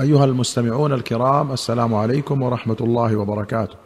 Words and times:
أيها 0.00 0.24
المستمعون 0.24 0.92
الكرام 0.92 1.52
السلام 1.52 1.94
عليكم 1.94 2.42
ورحمة 2.42 2.76
الله 2.80 3.16
وبركاته. 3.16 3.76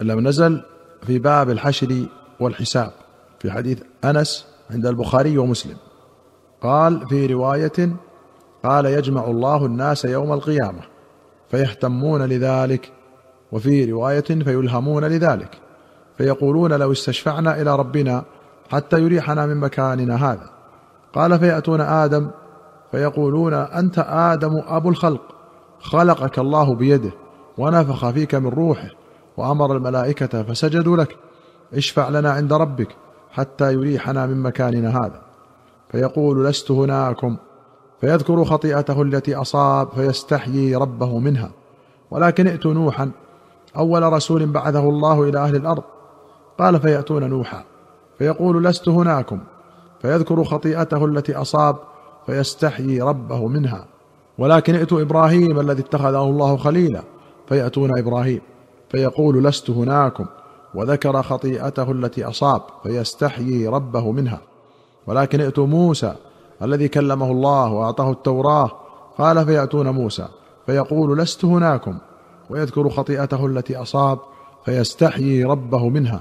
لم 0.00 0.28
نزل 0.28 0.62
في 1.06 1.18
باب 1.18 1.50
الحشر 1.50 2.06
والحساب 2.40 2.90
في 3.38 3.50
حديث 3.50 3.82
أنس 4.04 4.46
عند 4.70 4.86
البخاري 4.86 5.38
ومسلم. 5.38 5.76
قال 6.62 7.08
في 7.08 7.26
رواية 7.26 7.96
قال 8.64 8.86
يجمع 8.86 9.24
الله 9.24 9.66
الناس 9.66 10.04
يوم 10.04 10.32
القيامة 10.32 10.80
فيهتمون 11.50 12.22
لذلك 12.22 12.92
وفي 13.52 13.92
رواية 13.92 14.20
فيلهمون 14.20 15.04
لذلك 15.04 15.58
فيقولون 16.18 16.72
لو 16.72 16.92
استشفعنا 16.92 17.60
إلى 17.60 17.76
ربنا 17.76 18.24
حتى 18.70 19.00
يريحنا 19.00 19.46
من 19.46 19.56
مكاننا 19.56 20.32
هذا. 20.32 20.50
قال 21.12 21.38
فيأتون 21.38 21.80
آدم 21.80 22.30
فيقولون 22.92 23.54
أنت 23.54 24.04
آدم 24.08 24.62
أبو 24.66 24.88
الخلق 24.88 25.20
خلقك 25.80 26.38
الله 26.38 26.74
بيده 26.74 27.10
ونفخ 27.58 28.10
فيك 28.10 28.34
من 28.34 28.48
روحه 28.48 28.88
وأمر 29.36 29.76
الملائكة 29.76 30.42
فسجدوا 30.42 30.96
لك 30.96 31.16
اشفع 31.74 32.08
لنا 32.08 32.30
عند 32.30 32.52
ربك 32.52 32.88
حتى 33.30 33.72
يريحنا 33.72 34.26
من 34.26 34.42
مكاننا 34.42 34.98
هذا. 35.00 35.22
فيقول 35.92 36.44
لست 36.44 36.70
هناكم 36.70 37.36
فيذكر 38.00 38.44
خطيئته 38.44 39.02
التي 39.02 39.34
أصاب 39.34 39.88
فيستحيي 39.88 40.74
ربه 40.74 41.18
منها. 41.18 41.50
ولكن 42.10 42.46
ائتوا 42.46 42.74
نوحا 42.74 43.10
أول 43.76 44.12
رسول 44.12 44.46
بعثه 44.46 44.88
الله 44.88 45.22
إلى 45.22 45.38
أهل 45.38 45.56
الأرض. 45.56 45.82
قال 46.58 46.80
فيأتون 46.80 47.30
نوحا 47.30 47.64
فيقول 48.18 48.64
لست 48.64 48.88
هناكم 48.88 49.40
فيذكر 50.02 50.44
خطيئته 50.44 51.04
التي 51.04 51.34
أصاب 51.34 51.76
فيستحيي 52.28 53.00
ربه 53.02 53.48
منها. 53.48 53.84
ولكن 54.38 54.74
ائتوا 54.74 55.02
إبراهيم 55.02 55.60
الذي 55.60 55.82
اتخذه 55.82 56.22
الله 56.22 56.56
خليلا 56.56 57.02
فيأتون 57.48 57.98
إبراهيم 57.98 58.40
فيقول 58.90 59.44
لست 59.44 59.70
هناكم. 59.70 60.26
وذكر 60.74 61.22
خطيئته 61.22 61.90
التي 61.90 62.24
أصاب 62.24 62.62
فيستحيي 62.82 63.66
ربه 63.66 64.12
منها. 64.12 64.40
ولكن 65.06 65.40
ائتوا 65.40 65.66
موسى 65.66 66.14
الذي 66.62 66.88
كلمه 66.88 67.30
الله 67.30 67.72
وأعطاه 67.72 68.10
التوراة 68.10 68.70
قال 69.18 69.46
فيأتون 69.46 69.88
موسى 69.88 70.28
فيقول 70.66 71.18
لست 71.18 71.44
هناكم. 71.44 71.98
ويذكر 72.50 72.88
خطيئته 72.88 73.46
التي 73.46 73.76
أصاب 73.76 74.18
فيستحيي 74.64 75.44
ربه 75.44 75.88
منها. 75.88 76.20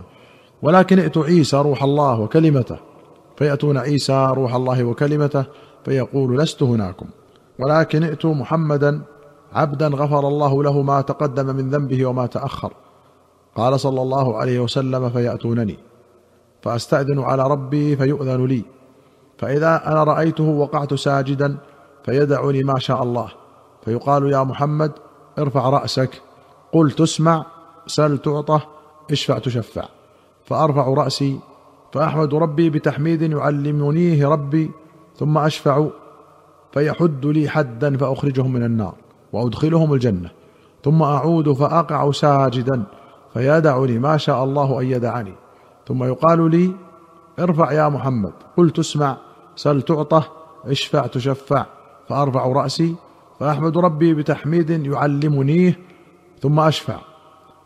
ولكن 0.62 1.00
ائتوا 1.00 1.24
عيسى 1.24 1.58
روح 1.58 1.84
الله 1.84 2.20
وكلمته 2.20 2.78
فيأتون 3.38 3.78
عيسى 3.78 4.28
روح 4.34 4.56
الله 4.56 4.84
وكلمته 4.84 5.46
فيقول 5.88 6.38
لست 6.38 6.64
هناكم 6.64 7.06
ولكن 7.60 8.04
ائتوا 8.04 8.34
محمدا 8.34 9.02
عبدا 9.54 9.88
غفر 9.88 10.28
الله 10.28 10.64
له 10.64 10.82
ما 10.82 11.02
تقدم 11.02 11.56
من 11.56 11.70
ذنبه 11.70 12.06
وما 12.06 12.26
تأخر. 12.26 12.74
قال 13.56 13.80
صلى 13.80 14.02
الله 14.02 14.38
عليه 14.38 14.60
وسلم 14.60 15.10
فيأتونني 15.10 15.78
فأستأذن 16.62 17.20
على 17.20 17.48
ربي 17.48 17.98
فيؤذن 17.98 18.46
لي. 18.46 18.64
فإذا 19.38 19.92
أنا 19.92 20.04
رأيته 20.04 20.44
وقعت 20.44 20.94
ساجدا 20.94 21.58
فيدعني 22.04 22.64
ما 22.64 22.80
شاء 22.80 23.04
الله. 23.04 23.32
فيقال 23.86 24.32
يا 24.32 24.44
محمد 24.44 24.92
ارفع 25.40 25.70
رأسك. 25.70 26.22
قل 26.72 26.92
تسمع 26.92 27.46
سل 27.88 28.18
تعطى 28.18 28.60
اشفع 29.12 29.40
تشفع. 29.40 29.84
فأرفع 30.46 30.88
رأسي 30.88 31.40
فأحمد 31.94 32.34
ربي 32.34 32.70
بتحميد 32.70 33.22
يعلمنيه 33.22 34.28
ربي 34.28 34.72
ثم 35.20 35.38
اشفع 35.38 35.88
فيحد 36.72 37.26
لي 37.26 37.50
حدا 37.50 37.98
فأخرجهم 37.98 38.54
من 38.54 38.64
النار 38.64 38.96
وأدخلهم 39.34 39.94
الجنة. 39.94 40.30
ثم 40.84 41.04
أعود 41.04 41.52
فأقع 41.52 42.12
ساجدا 42.12 42.84
فيدعني 43.34 44.00
ما 44.00 44.18
شاء 44.18 44.44
الله 44.44 44.82
أن 44.82 44.86
يدعني. 44.86 45.34
ثم 45.88 46.04
يقال 46.04 46.52
لي 46.52 46.72
ارفع 47.40 47.72
يا 47.72 47.90
محمد. 47.90 48.34
قلت 48.58 48.80
اسمع 48.80 49.18
سل 49.56 49.82
تعطى 49.82 50.24
اشفع 50.66 51.08
تشفع 51.08 51.66
فأرفع 52.10 52.48
رأسي 52.48 52.96
فأحمد 53.40 53.78
ربي 53.78 54.14
بتحميد 54.14 54.70
يعلمنيه 54.70 55.80
ثم 56.42 56.60
أشفع 56.60 57.00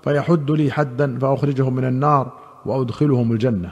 فيحد 0.04 0.52
لي 0.52 0.72
حدا 0.72 1.20
فاخرجهم 1.20 1.76
من 1.76 1.86
النار 1.86 2.32
وأدخلهم 2.66 3.32
الجنة. 3.32 3.72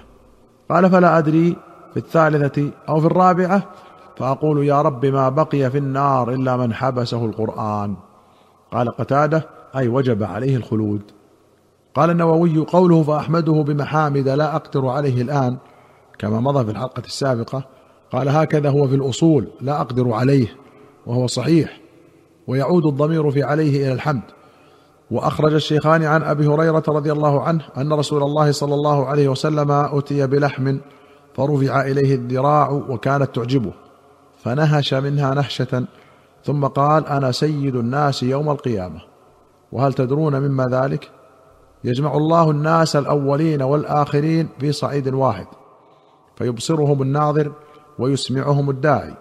قال 0.70 0.90
فلا 0.90 1.18
أدري 1.18 1.56
في 1.94 1.98
الثالثة 1.98 2.70
أو 2.90 3.00
في 3.00 3.06
الرابعة 3.06 3.64
فأقول 4.18 4.66
يا 4.66 4.82
رب 4.82 5.06
ما 5.06 5.30
بقي 5.30 5.72
في 5.72 5.78
النار 5.78 6.34
إلا 6.34 6.58
من 6.58 6.74
حبسه 6.74 7.26
القرآن. 7.26 7.96
قال 8.72 8.90
قتادة 8.90 9.50
أي 9.76 9.88
وجب 9.88 10.24
عليه 10.24 10.56
الخلود. 10.56 11.02
قال 11.96 12.10
النووي 12.10 12.58
قوله 12.58 13.04
فأحمده 13.04 13.54
بمحامد 13.68 14.28
لا 14.30 14.56
أقدر 14.56 14.88
عليه 14.88 15.22
الآن 15.22 15.58
كما 16.20 16.40
مضى 16.40 16.66
في 16.66 16.72
الحلقة 16.72 17.04
السابقة 17.06 17.64
قال 18.12 18.30
هكذا 18.30 18.70
هو 18.70 18.88
في 18.88 18.96
الأصول 18.96 19.48
لا 19.62 19.82
أقدر 19.82 20.12
عليه 20.12 20.56
وهو 21.06 21.28
صحيح 21.28 21.80
ويعود 22.48 22.86
الضمير 22.86 23.32
في 23.32 23.44
عليه 23.44 23.86
إلى 23.86 23.94
الحمد. 23.94 24.22
وأخرج 25.12 25.54
الشيخان 25.54 26.04
عن 26.04 26.24
أبي 26.24 26.48
هريرة 26.48 26.84
رضي 26.88 27.12
الله 27.12 27.44
عنه 27.44 27.62
أن 27.78 27.94
رسول 27.94 28.24
الله 28.24 28.52
صلى 28.52 28.74
الله 28.74 29.06
عليه 29.06 29.28
وسلم 29.28 29.72
أتي 29.72 30.28
بلحم 30.28 30.78
فرفع 31.40 31.82
إليه 31.82 32.16
الذراع 32.16 32.70
وكانت 32.70 33.36
تعجبه 33.36 33.72
فنهش 34.44 34.94
منها 34.94 35.34
نهشة 35.34 35.86
ثم 36.44 36.66
قال 36.66 37.08
أنا 37.08 37.32
سيد 37.32 37.76
الناس 37.76 38.24
يوم 38.24 38.50
القيامة. 38.50 39.02
وهل 39.72 39.94
تدرون 39.94 40.40
مما 40.40 40.66
ذلك؟ 40.66 41.12
يجمع 41.84 42.16
الله 42.16 42.52
الناس 42.52 42.96
الأولين 42.96 43.62
والآخرين 43.62 44.50
في 44.60 44.72
صعيد 44.72 45.14
واحد 45.14 45.46
فيبصرهم 46.36 47.02
الناظر 47.02 47.52
ويسمعهم 48.00 48.70
الداعي 48.70 49.14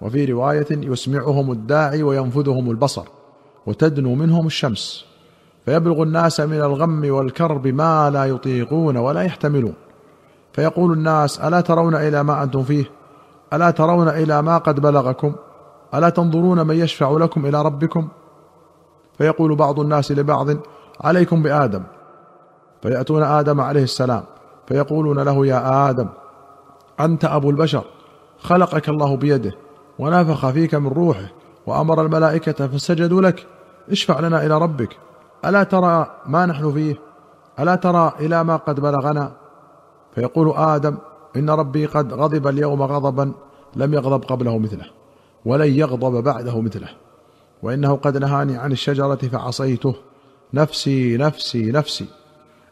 وفي 0.00 0.24
رواية 0.24 0.66
يسمعهم 0.70 1.52
الداعي 1.52 2.02
وينفذهم 2.02 2.70
البصر 2.70 3.04
وتدنو 3.66 4.14
منهم 4.14 4.46
الشمس 4.46 5.04
فيبلغ 5.64 6.02
الناس 6.02 6.40
من 6.40 6.60
الغم 6.60 7.10
والكرب 7.10 7.66
ما 7.66 8.10
لا 8.10 8.24
يطيقون 8.24 8.96
ولا 8.96 9.22
يحتملون. 9.22 9.74
فيقول 10.52 10.92
الناس 10.92 11.40
ألا 11.40 11.60
ترون 11.60 11.94
إلى 11.94 12.22
ما 12.22 12.42
أنتم 12.42 12.62
فيه؟ 12.62 12.90
ألا 13.52 13.70
ترون 13.70 14.08
إلى 14.08 14.42
ما 14.42 14.58
قد 14.58 14.80
بلغكم؟ 14.80 15.34
ألا 15.94 16.08
تنظرون 16.08 16.66
من 16.66 16.76
يشفع 16.76 17.10
لكم 17.10 17.46
إلى 17.46 17.62
ربكم؟ 17.62 18.08
فيقول 19.18 19.56
بعض 19.56 19.80
الناس 19.80 20.12
لبعض 20.12 20.48
عليكم 21.00 21.42
بآدم. 21.42 21.82
فيأتون 22.82 23.22
آدم 23.22 23.60
عليه 23.60 23.82
السلام 23.82 24.22
فيقولون 24.66 25.18
له 25.18 25.46
يا 25.46 25.90
آدم 25.90 26.08
أنت 27.00 27.24
أبو 27.24 27.50
البشر 27.50 27.84
خلقك 28.40 28.88
الله 28.88 29.16
بيده 29.16 29.52
ونفخ 29.98 30.50
فيك 30.50 30.74
من 30.74 30.86
روحه 30.86 31.28
وأمر 31.66 32.02
الملائكة 32.02 32.66
فسجدوا 32.66 33.22
لك 33.22 33.46
اشفع 33.90 34.20
لنا 34.20 34.46
إلى 34.46 34.58
ربك. 34.58 34.96
ألا 35.44 35.62
ترى 35.62 36.06
ما 36.26 36.46
نحن 36.46 36.72
فيه؟ 36.72 36.96
ألا 37.58 37.74
ترى 37.74 38.12
إلى 38.20 38.44
ما 38.44 38.56
قد 38.56 38.80
بلغنا؟ 38.80 39.32
فيقول 40.14 40.52
آدم 40.56 40.96
إن 41.36 41.50
ربي 41.50 41.86
قد 41.86 42.12
غضب 42.12 42.46
اليوم 42.46 42.82
غضبا 42.82 43.32
لم 43.76 43.94
يغضب 43.94 44.24
قبله 44.24 44.58
مثله 44.58 44.86
ولن 45.44 45.74
يغضب 45.74 46.24
بعده 46.24 46.60
مثله 46.60 46.88
وإنه 47.62 47.96
قد 47.96 48.16
نهاني 48.16 48.56
عن 48.56 48.72
الشجرة 48.72 49.14
فعصيته 49.14 49.94
نفسي 50.54 51.16
نفسي 51.16 51.72
نفسي 51.72 52.06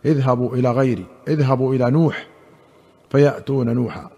اذهبوا 0.04 0.54
إلى 0.54 0.70
غيري 0.70 1.06
اذهبوا 1.28 1.74
إلى 1.74 1.90
نوح 1.90 2.26
فيأتون 3.10 3.74
نوحا 3.74 4.10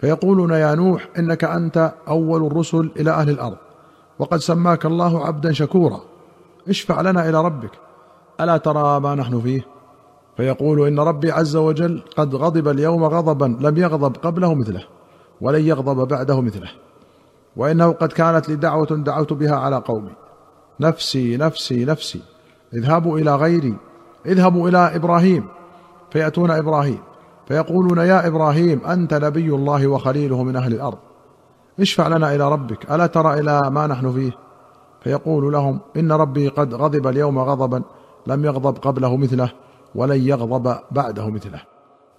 فيقولون 0.00 0.50
يا 0.50 0.74
نوح 0.74 1.08
إنك 1.18 1.44
أنت 1.44 1.92
أول 2.08 2.46
الرسل 2.46 2.90
إلى 2.96 3.10
أهل 3.10 3.30
الأرض 3.30 3.56
وقد 4.18 4.38
سماك 4.38 4.86
الله 4.86 5.26
عبدا 5.26 5.52
شكورا 5.52 6.00
اشفع 6.68 7.00
لنا 7.00 7.28
إلى 7.28 7.44
ربك 7.44 7.70
ألا 8.40 8.56
ترى 8.56 9.00
ما 9.00 9.14
نحن 9.14 9.40
فيه 9.40 9.66
فيقول 10.38 10.86
إن 10.86 11.00
ربي 11.00 11.32
عز 11.32 11.56
وجل 11.56 12.02
قد 12.16 12.34
غضب 12.34 12.68
اليوم 12.68 13.04
غضبا 13.04 13.56
لم 13.60 13.76
يغضب 13.76 14.16
قبله 14.16 14.54
مثله 14.54 14.84
ولن 15.40 15.64
يغضب 15.64 16.08
بعده 16.08 16.40
مثله 16.40 16.70
وإنه 17.56 17.92
قد 17.92 18.12
كانت 18.12 18.48
لي 18.48 18.56
دعوة 18.56 18.86
دعوت 18.86 19.32
بها 19.32 19.56
على 19.56 19.76
قومي. 19.76 20.10
نفسي 20.80 21.36
نفسي 21.36 21.84
نفسي 21.84 22.20
اذهبوا 22.74 23.18
إلى 23.18 23.36
غيري 23.36 23.76
اذهبوا 24.26 24.68
إلى 24.68 24.78
إبراهيم 24.78 25.44
فيأتون 26.10 26.50
إبراهيم 26.50 26.98
فيقولون 27.48 27.98
يا 27.98 28.26
إبراهيم 28.26 28.86
أنت 28.86 29.14
نبي 29.14 29.54
الله 29.54 29.86
وخليله 29.86 30.42
من 30.42 30.56
أهل 30.56 30.74
الأرض. 30.74 30.98
اشفع 31.80 32.08
لنا 32.08 32.34
إلى 32.34 32.52
ربك 32.52 32.92
ألا 32.92 33.06
ترى 33.06 33.40
إلى 33.40 33.70
ما 33.70 33.86
نحن 33.86 34.12
فيه؟ 34.12 34.32
فيقول 35.00 35.52
لهم 35.52 35.80
إن 35.96 36.12
ربي 36.12 36.48
قد 36.48 36.74
غضب 36.74 37.06
اليوم 37.06 37.38
غضبا 37.38 37.82
لم 38.26 38.44
يغضب 38.44 38.78
قبله 38.78 39.16
مثله 39.16 39.50
ولن 39.94 40.28
يغضب 40.28 40.76
بعده 40.90 41.30
مثله. 41.30 41.62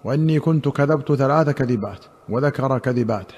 وإني 0.04 0.40
كنت 0.40 0.68
كذبت 0.68 1.12
ثلاث 1.12 1.50
كذبات 1.50 2.04
وذكر 2.28 2.78
كذباته. 2.78 3.34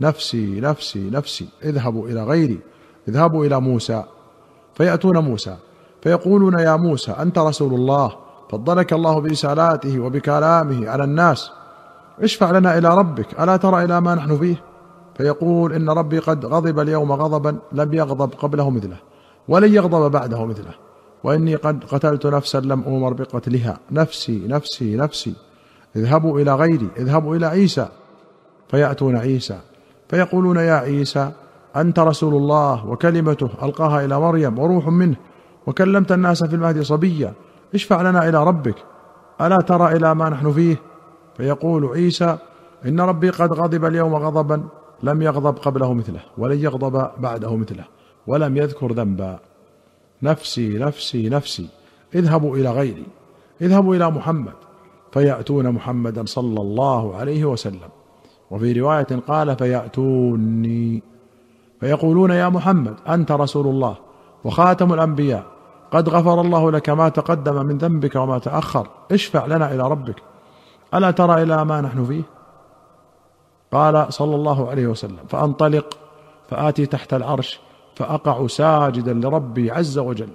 نفسي 0.00 0.60
نفسي 0.60 1.10
نفسي 1.10 1.48
اذهبوا 1.64 2.08
إلى 2.08 2.24
غيري 2.24 2.60
اذهبوا 3.08 3.46
إلى 3.46 3.60
موسى. 3.60 4.04
فيأتون 4.74 5.18
موسى 5.18 5.56
فيقولون 6.02 6.58
يا 6.58 6.76
موسى 6.76 7.12
أنت 7.12 7.38
رسول 7.38 7.74
الله 7.74 8.12
فضلك 8.50 8.92
الله 8.92 9.20
برسالاته 9.20 10.00
وبكلامه 10.00 10.88
على 10.88 11.04
الناس. 11.04 11.50
اشفع 12.20 12.50
لنا 12.50 12.78
إلى 12.78 12.98
ربك 12.98 13.40
ألا 13.40 13.56
ترى 13.56 13.84
إلى 13.84 14.00
ما 14.00 14.14
نحن 14.14 14.38
فيه؟ 14.38 14.62
فيقول 15.16 15.72
إن 15.72 15.90
ربي 15.90 16.18
قد 16.18 16.46
غضب 16.46 16.80
اليوم 16.80 17.12
غضبا 17.12 17.58
لم 17.72 17.94
يغضب 17.94 18.34
قبله 18.34 18.70
مثله 18.70 18.96
ولن 19.48 19.74
يغضب 19.74 20.10
بعده 20.10 20.44
مثله. 20.44 20.85
وإني 21.26 21.54
قد 21.54 21.84
قتلت 21.84 22.26
نفسا 22.26 22.60
لم 22.60 22.82
اومر 22.82 23.12
بقتلها. 23.12 23.78
نفسي 23.90 24.46
نفسي 24.46 24.96
نفسي. 24.96 25.34
اذهبوا 25.96 26.40
إلى 26.40 26.54
غيري. 26.54 26.88
اذهبوا 26.98 27.36
إلى 27.36 27.46
عيسى. 27.46 27.88
فيأتون 28.68 29.16
عيسى. 29.16 29.58
فيقولون 30.08 30.56
يا 30.56 30.74
عيسى 30.74 31.32
أنت 31.76 31.98
رسول 31.98 32.34
الله 32.34 32.86
وكلمته 32.86 33.50
ألقاها 33.62 34.04
إلى 34.04 34.20
مريم 34.20 34.58
وروح 34.58 34.88
منه 34.88 35.16
وكلمت 35.66 36.12
الناس 36.12 36.44
في 36.44 36.56
المهد 36.56 36.80
صبيا. 36.80 37.32
اشفع 37.74 38.02
لنا 38.02 38.28
إلى 38.28 38.44
ربك. 38.44 38.76
ألا 39.40 39.56
ترى 39.56 39.96
إلى 39.96 40.14
ما 40.14 40.28
نحن 40.28 40.52
فيه؟ 40.52 40.76
فيقول 41.36 41.86
عيسى 41.86 42.38
إن 42.84 43.00
ربي 43.00 43.30
قد 43.30 43.52
غضب 43.52 43.84
اليوم 43.84 44.14
غضبا 44.14 44.64
لم 45.02 45.22
يغضب 45.22 45.58
قبله 45.58 45.94
مثله 45.94 46.20
ولن 46.38 46.58
يغضب 46.58 47.10
بعده 47.18 47.56
مثله 47.56 47.84
ولم 48.26 48.56
يذكر 48.56 48.92
ذنبا. 48.92 49.38
نفسي 50.22 50.78
نفسي 50.78 51.28
نفسي. 51.28 51.68
اذهبوا 52.14 52.56
إلى 52.56 52.70
غيري. 52.70 53.06
اذهبوا 53.62 53.96
إلى 53.96 54.10
محمد. 54.10 54.52
فيأتون 55.12 55.70
محمدا 55.70 56.26
صلى 56.26 56.60
الله 56.60 57.16
عليه 57.16 57.44
وسلم. 57.44 57.88
وفي 58.50 58.72
رواية 58.72 59.20
قال 59.28 59.56
فيأتوني. 59.56 61.02
فيقولون 61.80 62.30
يا 62.30 62.48
محمد 62.48 62.94
أنت 63.08 63.32
رسول 63.32 63.66
الله 63.66 63.96
وخاتم 64.44 64.92
الأنبياء. 64.92 65.44
قد 65.90 66.08
غفر 66.08 66.40
الله 66.40 66.70
لك 66.70 66.90
ما 66.90 67.08
تقدم 67.08 67.66
من 67.66 67.78
ذنبك 67.78 68.16
وما 68.16 68.38
تأخر. 68.38 68.88
اشفع 69.12 69.46
لنا 69.46 69.74
إلى 69.74 69.88
ربك. 69.88 70.16
ألا 70.94 71.10
ترى 71.10 71.42
إلى 71.42 71.64
ما 71.64 71.80
نحن 71.80 72.04
فيه؟ 72.04 72.22
قال 73.72 74.12
صلى 74.12 74.34
الله 74.34 74.70
عليه 74.70 74.86
وسلم 74.86 75.18
فأنطلق 75.28 75.98
فآتي 76.50 76.86
تحت 76.86 77.14
العرش. 77.14 77.60
فأقع 77.96 78.46
ساجدا 78.46 79.14
لربي 79.14 79.70
عز 79.70 79.98
وجل. 79.98 80.28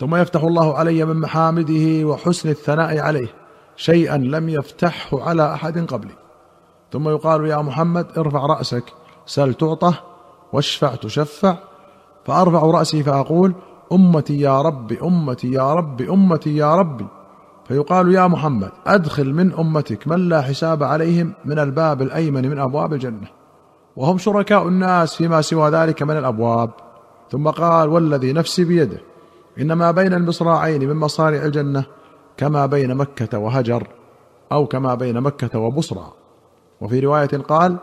ثم 0.00 0.16
يفتح 0.16 0.42
الله 0.42 0.74
علي 0.74 1.04
من 1.04 1.16
محامده 1.16 2.08
وحسن 2.08 2.48
الثناء 2.48 2.98
عليه 2.98 3.28
شيئا 3.76 4.16
لم 4.16 4.48
يفتحه 4.48 5.22
على 5.22 5.54
أحد 5.54 5.78
قبلي. 5.92 6.14
ثم 6.92 7.08
يقال 7.08 7.46
يا 7.46 7.56
محمد 7.56 8.06
ارفع 8.18 8.46
رأسك 8.46 8.84
سل 9.26 9.54
تعطه 9.54 9.94
واشفع 10.52 10.94
تشفع 10.94 11.56
فأرفع 12.24 12.62
رأسي 12.62 13.02
فأقول 13.02 13.54
أمتي 13.92 14.40
يا 14.40 14.62
رب 14.62 14.92
أمتي 14.92 15.52
يا 15.52 15.74
رب 15.74 16.00
أمتي 16.02 16.56
يا 16.56 16.76
ربي. 16.76 17.06
فيقال 17.68 18.14
يا 18.14 18.26
محمد 18.26 18.70
أدخل 18.86 19.34
من 19.34 19.52
أمتك 19.52 20.08
من 20.08 20.28
لا 20.28 20.42
حساب 20.42 20.82
عليهم 20.82 21.32
من 21.44 21.58
الباب 21.58 22.02
الأيمن 22.02 22.50
من 22.50 22.58
أبواب 22.58 22.92
الجنة. 22.92 23.39
وهم 24.00 24.18
شركاء 24.18 24.68
الناس 24.68 25.14
فيما 25.14 25.40
سوى 25.40 25.70
ذلك 25.70 26.02
من 26.02 26.16
الأبواب. 26.18 26.70
ثم 27.30 27.48
قال 27.48 27.88
والذي 27.88 28.32
نفسي 28.32 28.64
بيده 28.64 28.98
ان 29.58 29.72
ما 29.72 29.90
بين 29.90 30.14
المصراعين 30.14 30.88
من 30.88 30.96
مصارع 30.96 31.44
الجنة 31.44 31.84
كما 32.36 32.66
بين 32.66 32.94
مكة 32.94 33.38
وهجر 33.38 33.86
أو 34.52 34.66
كما 34.66 34.94
بين 34.94 35.20
مكة 35.20 35.58
وبصرى. 35.58 36.12
وفي 36.80 37.00
رواية 37.00 37.26
قال 37.26 37.76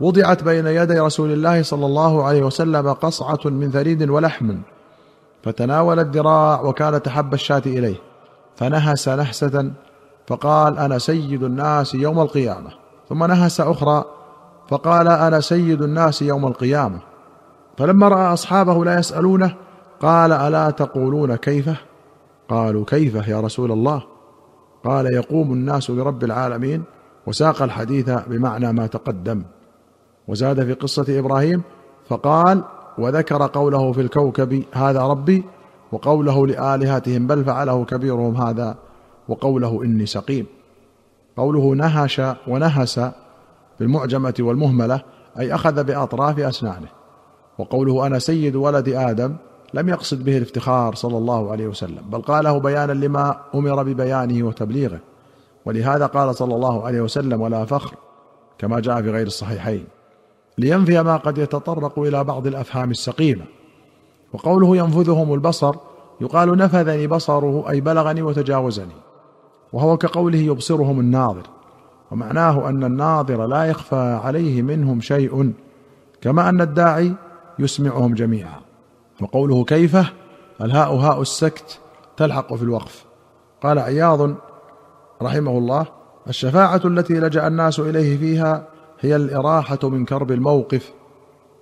وضعت 0.00 0.44
بين 0.44 0.66
يدي 0.66 0.98
رسول 0.98 1.32
الله 1.32 1.62
صلى 1.62 1.86
الله 1.86 2.24
عليه 2.24 2.42
وسلم 2.42 2.92
قصعة 2.92 3.40
من 3.44 3.70
ثريد 3.70 4.10
ولحم 4.10 4.58
فتناول 5.42 6.00
الذراع 6.00 6.60
وكان 6.60 7.02
تحب 7.02 7.34
الشاة 7.34 7.62
إليه 7.66 7.96
فنهس 8.56 9.08
نهسة 9.08 9.72
فقال 10.26 10.78
أنا 10.78 10.98
سيد 10.98 11.42
الناس 11.42 11.94
يوم 11.94 12.20
القيامة. 12.20 12.70
ثم 13.08 13.24
نهس 13.24 13.60
أخرى 13.60 14.04
فقال 14.68 15.08
أنا 15.08 15.40
سيد 15.40 15.82
الناس 15.82 16.22
يوم 16.22 16.46
القيامة. 16.46 16.98
فلما 17.78 18.08
رأى 18.08 18.32
أصحابه 18.32 18.84
لا 18.84 18.98
يسألونه 18.98 19.54
قال 20.00 20.32
ألا 20.32 20.70
تقولون 20.70 21.36
كيفه 21.36 21.76
قالوا 22.48 22.84
كيفه 22.84 23.30
يا 23.30 23.40
رسول 23.40 23.72
الله؟ 23.72 24.02
قال 24.84 25.14
يقوم 25.14 25.52
الناس 25.52 25.90
لرب 25.90 26.24
العالمين 26.24 26.82
وساق 27.26 27.62
الحديث 27.62 28.10
بمعنى 28.10 28.72
ما 28.72 28.86
تقدم. 28.86 29.42
وزاد 30.28 30.64
في 30.64 30.72
قصة 30.72 31.18
إبراهيم 31.18 31.62
فقال 32.08 32.64
وذكر 32.98 33.46
قوله 33.46 33.92
في 33.92 34.00
الكوكب 34.00 34.64
هذا 34.72 35.02
ربي 35.02 35.44
وقوله 35.92 36.46
لآلهتهم 36.46 37.26
بل 37.26 37.44
فعله 37.44 37.84
كبيرهم 37.84 38.36
هذا 38.36 38.76
وقوله 39.28 39.82
إني 39.84 40.06
سقيم. 40.06 40.46
قوله 41.36 41.74
نهش 41.74 42.22
ونهس 42.46 43.00
بالمعجمة 43.82 44.34
والمهملة 44.40 45.02
أي 45.38 45.54
أخذ 45.54 45.84
بأطراف 45.84 46.38
أسنانه. 46.38 46.88
وقوله 47.58 48.06
أنا 48.06 48.18
سيد 48.18 48.56
ولد 48.56 48.88
آدم 48.88 49.36
لم 49.74 49.88
يقصد 49.88 50.24
به 50.24 50.36
الافتخار 50.36 50.94
صلى 50.94 51.18
الله 51.18 51.52
عليه 51.52 51.66
وسلم 51.66 52.02
بل 52.10 52.22
قاله 52.22 52.58
بيانا 52.58 52.92
لما 52.92 53.36
أمر 53.54 53.82
ببيانه 53.82 54.46
وتبليغه. 54.46 54.98
ولهذا 55.64 56.06
قال 56.06 56.34
صلى 56.34 56.54
الله 56.54 56.86
عليه 56.86 57.00
وسلم 57.00 57.40
ولا 57.40 57.64
فخر 57.64 57.94
كما 58.58 58.80
جاء 58.80 59.02
في 59.02 59.10
غير 59.10 59.26
الصحيحين 59.26 59.84
لينفي 60.58 61.02
ما 61.02 61.16
قد 61.16 61.38
يتطرق 61.38 61.98
إلى 61.98 62.24
بعض 62.24 62.46
الأفهام 62.46 62.90
السقيمة. 62.90 63.44
وقوله 64.32 64.76
ينفذهم 64.76 65.34
البصر 65.34 65.74
يقال 66.20 66.58
نفذني 66.58 67.06
بصره 67.06 67.70
أي 67.70 67.80
بلغني 67.80 68.22
وتجاوزني. 68.22 68.96
وهو 69.72 69.96
كقوله 69.96 70.38
يبصرهم 70.38 71.00
الناظر. 71.00 71.42
ومعناه 72.12 72.68
أن 72.68 72.84
الناظر 72.84 73.46
لا 73.46 73.64
يخفى 73.64 74.20
عليه 74.24 74.62
منهم 74.62 75.00
شيء 75.00 75.52
كما 76.20 76.48
أن 76.48 76.60
الداعي 76.60 77.14
يسمعهم 77.58 78.14
جميعا. 78.14 78.60
وقوله 79.20 79.64
كيفه 79.64 80.06
الهاء 80.60 80.94
هاء 80.94 81.22
السكت 81.22 81.80
تلحق 82.16 82.54
في 82.54 82.62
الوقف. 82.62 83.04
قال 83.62 83.78
عياض 83.78 84.34
رحمه 85.22 85.58
الله 85.58 85.86
الشفاعة 86.28 86.80
التي 86.84 87.14
لجأ 87.14 87.46
الناس 87.46 87.80
إليه 87.80 88.18
فيها 88.18 88.68
هي 89.00 89.16
الإراحة 89.16 89.78
من 89.82 90.04
كرب 90.04 90.32
الموقف 90.32 90.92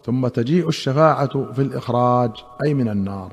ثم 0.05 0.29
تجيء 0.29 0.69
الشفاعة 0.69 1.53
في 1.53 1.63
الإخراج 1.63 2.31
أي 2.65 2.75
من 2.75 2.89
النار. 2.89 3.33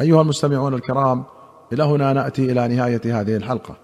أيها 0.00 0.22
المستمعون 0.22 0.74
الكرام 0.74 1.24
إلى 1.72 1.82
هنا 1.82 2.12
نأتي 2.12 2.52
إلى 2.52 2.68
نهاية 2.68 3.20
هذه 3.20 3.36
الحلقة. 3.36 3.83